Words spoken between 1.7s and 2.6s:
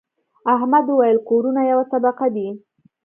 یوه طبقه دي.